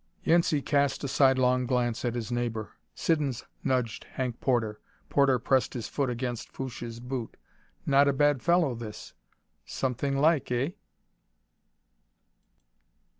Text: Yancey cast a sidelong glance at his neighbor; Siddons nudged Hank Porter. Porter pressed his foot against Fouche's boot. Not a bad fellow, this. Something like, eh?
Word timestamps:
Yancey 0.23 0.63
cast 0.63 1.03
a 1.03 1.07
sidelong 1.07 1.67
glance 1.67 2.03
at 2.03 2.15
his 2.15 2.31
neighbor; 2.31 2.71
Siddons 2.95 3.43
nudged 3.63 4.05
Hank 4.13 4.39
Porter. 4.41 4.81
Porter 5.09 5.37
pressed 5.37 5.75
his 5.75 5.87
foot 5.87 6.09
against 6.09 6.49
Fouche's 6.51 6.99
boot. 6.99 7.37
Not 7.85 8.07
a 8.07 8.13
bad 8.13 8.41
fellow, 8.41 8.73
this. 8.73 9.13
Something 9.63 10.17
like, 10.17 10.51
eh? 10.51 10.71